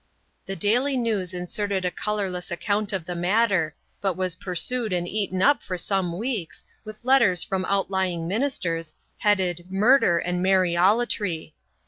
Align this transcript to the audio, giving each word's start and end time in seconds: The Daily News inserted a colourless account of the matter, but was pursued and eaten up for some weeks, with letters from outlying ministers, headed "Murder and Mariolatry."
The 0.47 0.55
Daily 0.55 0.97
News 0.97 1.31
inserted 1.31 1.85
a 1.85 1.91
colourless 1.91 2.49
account 2.49 2.91
of 2.91 3.05
the 3.05 3.13
matter, 3.13 3.75
but 4.01 4.15
was 4.17 4.33
pursued 4.35 4.91
and 4.91 5.07
eaten 5.07 5.43
up 5.43 5.61
for 5.61 5.77
some 5.77 6.17
weeks, 6.17 6.63
with 6.83 7.05
letters 7.05 7.43
from 7.43 7.65
outlying 7.65 8.27
ministers, 8.27 8.95
headed 9.19 9.67
"Murder 9.71 10.17
and 10.17 10.41
Mariolatry." 10.43 11.53